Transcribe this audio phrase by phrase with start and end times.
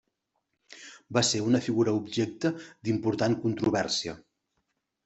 [1.17, 4.21] Va ser una figura objecte d'important controvèrsia.